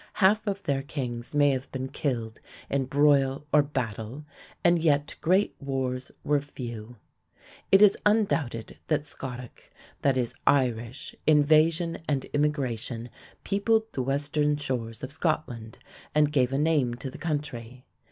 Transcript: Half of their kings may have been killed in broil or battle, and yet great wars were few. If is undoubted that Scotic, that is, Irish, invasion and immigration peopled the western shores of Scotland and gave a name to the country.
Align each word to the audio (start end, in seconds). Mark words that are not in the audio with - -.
Half 0.13 0.47
of 0.47 0.63
their 0.63 0.81
kings 0.81 1.35
may 1.35 1.51
have 1.51 1.71
been 1.71 1.87
killed 1.87 2.39
in 2.71 2.85
broil 2.85 3.45
or 3.53 3.61
battle, 3.61 4.25
and 4.63 4.81
yet 4.81 5.15
great 5.21 5.55
wars 5.59 6.11
were 6.23 6.41
few. 6.41 6.95
If 7.71 7.83
is 7.83 7.95
undoubted 8.03 8.79
that 8.87 9.05
Scotic, 9.05 9.71
that 10.01 10.17
is, 10.17 10.33
Irish, 10.47 11.13
invasion 11.27 11.99
and 12.09 12.25
immigration 12.33 13.09
peopled 13.43 13.93
the 13.93 14.01
western 14.01 14.57
shores 14.57 15.03
of 15.03 15.11
Scotland 15.11 15.77
and 16.15 16.31
gave 16.33 16.51
a 16.51 16.57
name 16.57 16.95
to 16.95 17.11
the 17.11 17.19
country. 17.19 17.85